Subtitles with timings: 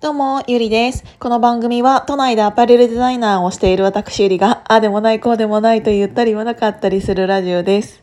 [0.00, 1.04] どうも、ゆりです。
[1.18, 8.02] この番組は都内でアパレルデザイナーをしている私ゆりが、ああでもないこうでもないと言ったり言わなかったりするラジオです。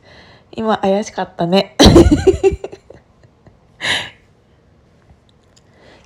[0.51, 1.75] 今怪しかったね。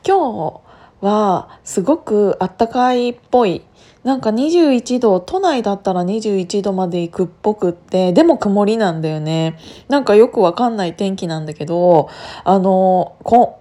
[0.07, 0.61] 今
[1.01, 3.65] 日はすごくあったかいっぽい。
[4.05, 9.57] なんか21度、都内だったら21度まで行くっぽくって、でも曇りなんだよね。
[9.89, 12.07] なんかよくわかんない天気なんだけど、
[12.45, 13.57] あの、こ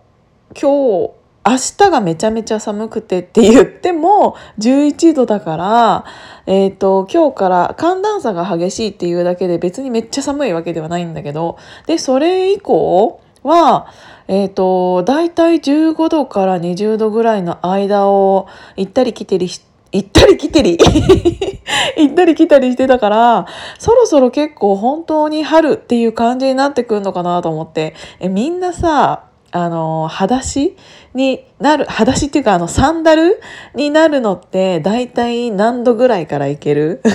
[0.55, 6.05] 今日、明日がめちゃめちゃ寒くてって言っても11度だから、
[6.47, 13.87] えっ、と、今日から寒暖差が激しいっていうだけで別にめっちゃ寒いわけではないんだけど、で、それ以降は、
[14.29, 19.62] えっ、と、だいたい15度から20度ぐらいの間を行ったり来たりし
[19.93, 20.79] 行ったり来たり
[21.98, 23.47] 行ったり来たりしてたから、
[23.79, 30.77] そろそろ結構本当に春っていう感じになってくるのかなと思って、え、みんなさ、あの、裸足
[31.15, 33.41] になる、裸足っていうかあの、サンダル
[33.75, 37.03] になるのって、だいたい何度ぐらいからいける？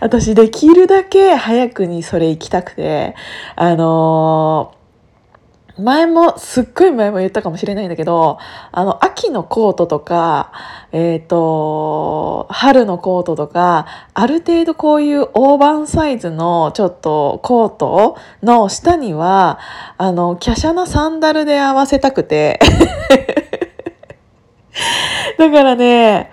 [0.00, 3.14] 私、できるだけ早くにそれ行きたくて、
[3.56, 4.74] あの
[5.78, 8.38] 前も、すっごい前も言ったかもしれないんだけど、
[8.72, 10.50] あの、秋のコートとか、
[10.92, 19.58] えっ、と、春のコートとか、ある程度こういう大判サイズのちょっとコートの下には、
[19.98, 22.58] あの、華奢なサンダルで合わせたくて。
[25.38, 26.32] だからね、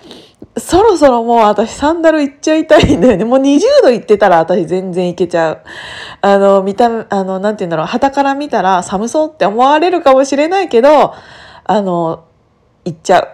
[0.58, 3.26] そろそろもう私サンダル行っちゃいたいんだよね。
[3.26, 5.62] もう20度行ってたら私全然いけちゃう。
[6.22, 11.14] あの、見た、あの、なんて言うんだろう、旗から見たら寒そうって思われるかもしれないけど、
[11.64, 12.26] あの、
[12.86, 13.30] 行っちゃう。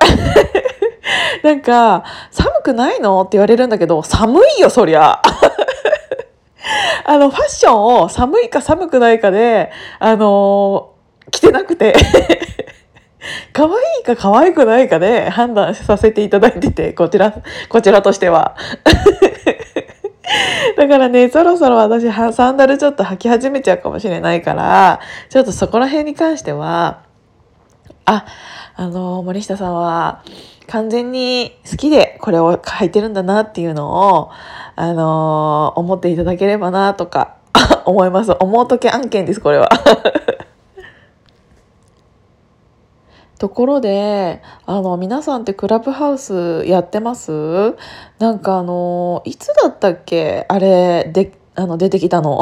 [1.44, 5.22] なんか、寒くないのって言われるんだけど、寒いよ、そりゃ。
[7.04, 10.92] あの、ファッションを寒いか寒くないかで、あの
[11.32, 11.94] 着てなくて。
[13.54, 17.34] 可愛いか可愛くないかで判断させていただいてて、こちら、
[17.70, 18.56] こちらとしては。
[20.78, 27.00] だからね、そろそろ私、サンダルちょっと履き始めちゃうかもしれないから、ちょっとそこら辺に関しては、
[28.06, 28.26] あ、
[28.76, 30.24] あの、森下さんは、
[30.68, 34.30] 完全に好きでこれを履いてるんだなっていうのを、
[34.76, 37.36] あの、思っていただければなとか、
[37.86, 38.36] 思います。
[38.40, 39.70] 思うとけ案件です、これは。
[43.40, 47.76] ところで、あの、皆さんってクラブハウスやってます？
[48.20, 50.46] なんかあの、いつだったっけ？
[50.50, 52.42] あれ、で、あの、出てきたの。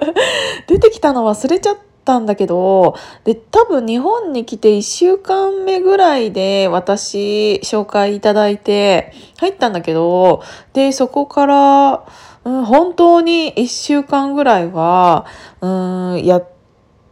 [0.68, 10.42] 出てきたの忘れちゃったんだけど、で、多分日本に来て1週間目ぐらいで私、紹介いただいて入ったんだけど、
[10.74, 12.04] で、そこから、
[12.44, 15.24] うん、本当に1週間ぐらいは、
[15.62, 16.55] うん、やって、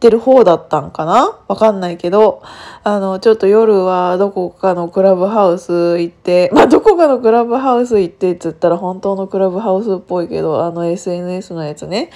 [0.04, 1.40] てる方だったんかな？
[1.48, 2.42] わかんないけど、
[2.82, 12.10] あの、ちょっと夜はどこかのクラブハウス行って、 まあ、どこかのクラブハウス行ってっつったら本当のクラブハウスっぽいけど、あの SNS のやつね。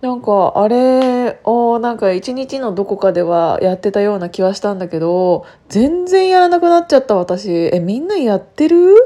[0.00, 7.70] なんか、あれをなんか一日のどこかではやってたような気はしたんだけど、全然やらなくなっちゃった私。
[7.72, 8.96] え、みんなやってる？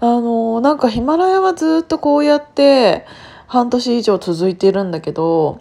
[0.00, 3.06] あの、なんかヒマラヤはずっとこうやって
[3.46, 5.60] 半年以上続いてるんだけど、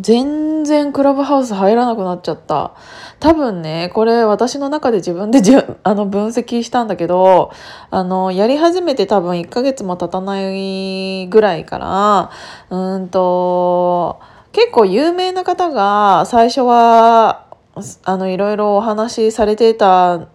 [0.00, 2.74] 全然クラブハウス入らなくなっちゃった。
[3.18, 7.50] 多分ね、これ私の中で自分でじ あの分析したんだけど、
[7.90, 12.30] あの、やり始めて多分1ヶ月も経たないぐらいから、
[12.70, 14.18] うんと、
[14.52, 17.46] 結構有名な方が最初は、
[18.04, 20.28] あの、いろいろお話しされてた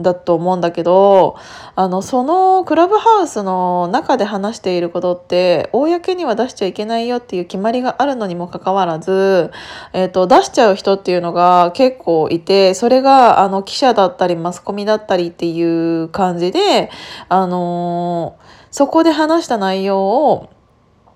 [0.00, 1.36] だと思うんだけど
[1.74, 9.50] あのそのクラブハウスの中で話していることって公には出しちゃいけないよっていう決まりがあるのにもかかわらず、
[9.92, 16.90] えーと、出しちゃう人っていうのが結構いてそれがあの記者だったりマスコミだったりっていう感じで、
[17.28, 20.50] あのー、そこで話した内容を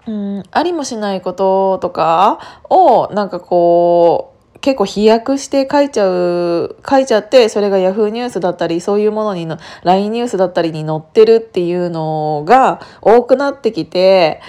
[0.07, 4.30] うん、ありもしないこととかをなんかこう
[4.61, 14.41] 結構飛躍して書いちゃう、書いちゃって、それが Yahoo ニュースだったり、そういうものにの、LINE ニュースだったりに載ってるっていうのが多くなってきて、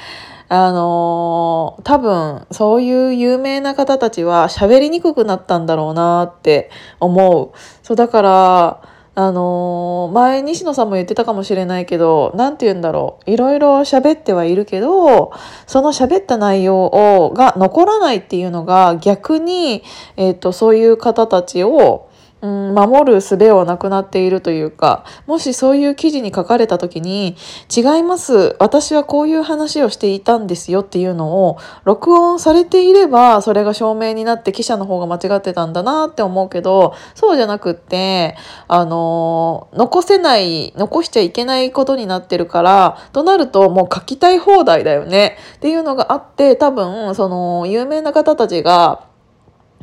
[0.50, 6.70] あのー、多分、そういう有名な方たちは喋りにくくなったんだろうなって
[7.00, 7.58] 思う。
[7.82, 8.82] そう、だから、
[9.14, 13.32] あのー、前西野さんも言ってたかもしれないけど、なんて言うんだろう。
[13.32, 15.34] いろいろ喋ってはいるけど、
[15.68, 19.84] その喋った内容を、が残らないっていうのが逆に、
[20.16, 22.10] えっ、ー、と、そういう方たちを、
[22.42, 27.36] うん、守る術をなくなっているというか、もしそういう記事に書かれた時に、
[27.76, 38.36] 違います、私はこういう話をしていたんですよっていうのを、録音されていれば、それが証明になって記者の方が間違ってたんだなって思うけど、そうじゃなくって、
[38.68, 49.04] あの、残せない、残しちゃいけないことになってるから、となるともう書きたい放題だよねっていうのがあって、多分、その、有名な方たちが、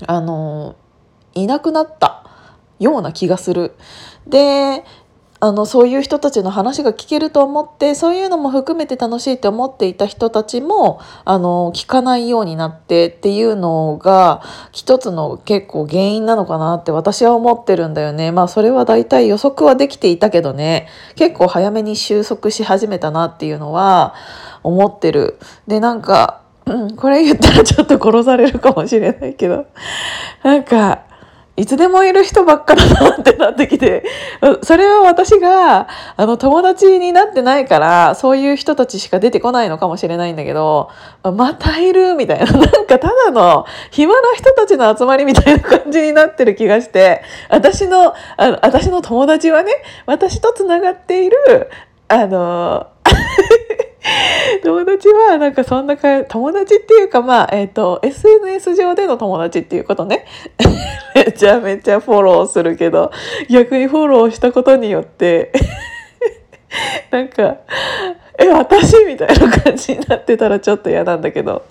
[0.06, 0.74] あの、
[1.34, 2.27] いなくなった。
[2.78, 3.74] ような気がする。
[4.26, 4.84] で
[5.40, 14.42] あのそういう人たちの話が聞けると思ってそういうのも含めて楽しいって思っていた人たちもあの聞かないようになってっていうのが
[14.72, 18.32] 一つの結構原因なのかなって私は思ってるんだよね。
[18.32, 24.14] まあそれは大体予測はできていたけどね結構早めに収束し始めたなっていうのは
[24.64, 25.38] 思ってる。
[25.68, 29.66] でなんか、うん、これ言ったらちょっと殺されるかもしれないけど
[30.42, 31.04] なんか
[31.58, 34.04] いつでもいる人ばっかだなってなってきて、
[34.62, 40.88] それは私が、あの、友達になってないから、そういう人たちしか出てこないのかもしれないんだけど、
[41.24, 49.72] またいるみたいな、 なんかただの暇な人たちの集まりみたいな感じになってる気がして、私の、あの私の友達はね、
[50.06, 51.70] 私と繋がっている、
[52.06, 52.86] あの、
[54.64, 60.26] 友達はなんかそんなか友達っていうかまあえっ、ー、と SNS 上での友達っていうことね。
[61.14, 63.10] めちゃめちゃフォローするけど
[63.50, 65.52] 逆にフォローしたことによって
[67.10, 67.56] なんか
[68.38, 71.62] え私みたいな感じになってたらちょっと嫌なんだけど。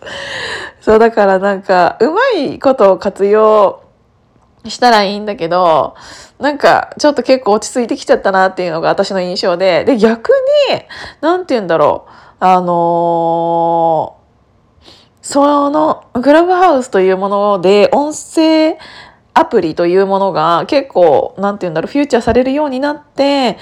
[0.82, 3.84] そうだからなんかうまいことを活用
[4.70, 5.96] したらいいんだけど、
[6.40, 10.30] なんかちょっと結構落ち着いてきちゃったなっていうのが私の印象で、で逆
[10.72, 10.82] に、
[11.22, 12.27] なんて言うんだろう。
[12.40, 14.86] あのー、
[15.22, 18.78] そのクラブハウスというもので音声
[19.34, 23.58] アプリというものが結構、なんて言うんだろう、フューチャーされるようになって、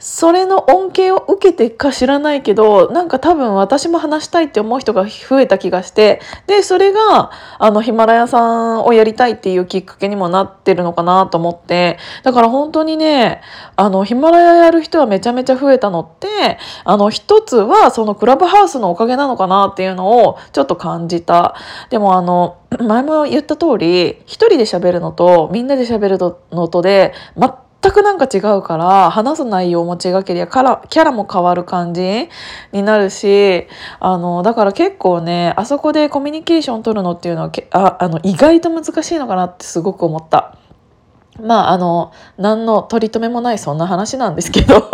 [0.00, 13.42] それの恩恵を受けてか知らないけど、なんか多分私も話したいって思う人が増えた気がして、で、それが、あの、ヒマラヤさんをやりたいっていうきっかけにもなってるのかなと思って、だから本当にね、
[13.76, 21.54] あの、ヒマラヤやる人はめちゃめちゃ増えたのって、あの、一つはそのクラブハウスのおかげなのかなっていうのをちょっと感じた。
[21.90, 26.18] でもあの、 前も言った通り、一人で喋るのとみんなで喋る
[26.52, 27.50] のとで、全
[27.82, 32.28] 全くなんか違うから話す内容も違けりゃキャラも変わる感じ
[32.72, 33.66] になるし
[33.98, 40.56] あのだから結構ねあそこでコミュニケーション取るのっていうのはああの意外と難しいのかなってすごく思った。
[41.42, 44.90] まああの何の取り留めもないそんな話なんですけど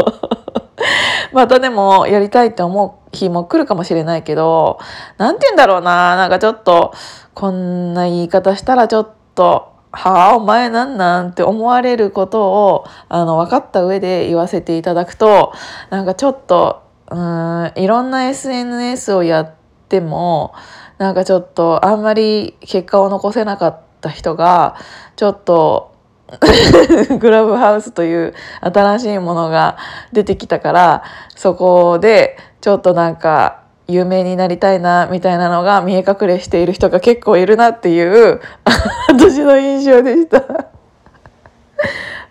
[1.33, 4.79] またでもやりたいって思う日も来るかもしれないけど
[5.19, 6.93] 何て言うんだろうななんかちょっと
[7.35, 15.55] こんな言い方したらちょっとはあお前なんなんって思われることをあの分かった上で言わせていただくと
[15.91, 19.55] なんかちょっとうんいろんな SNS をやっ
[19.89, 20.55] ても
[20.99, 24.77] なんかちょっとあんまり結果を残せなかった人が
[25.17, 25.95] ちょっと
[27.21, 29.77] グラブハウスという新しいものが
[30.13, 31.03] 出てきたから
[31.35, 38.41] そこでちょっとなんか有名になりたいなみたいなのが見え隠れしている人が結構いるなっていう
[39.09, 40.43] 私の印象でした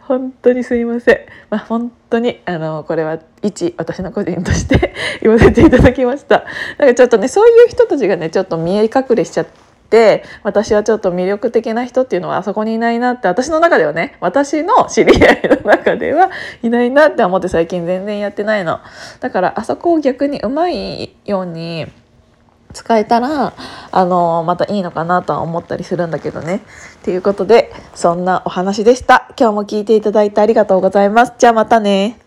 [0.01, 1.19] 本当にすいません。
[1.49, 6.43] まあ、本当にあのこれは一私の個人として 言わせていただきました。
[6.77, 16.31] なんかちょっとねそういう人たちがねちょっと見え隠れしちゃってって私はちょっと魅力的な人っていうのはあそこにいないなって私の中ではね私の知り合いの中では
[16.63, 18.79] いないなって思って最近全然やってないの
[19.19, 21.85] だからあそこを逆にうまいように
[22.73, 23.53] 使えたら
[23.91, 26.61] あのまたいいのかなとは思ったりするんだけどね。
[27.03, 29.33] ということでそんなお話でした。
[29.39, 31.33] 今日も聞いていただいてありがとうございます。
[31.37, 32.24] じゃあまたね。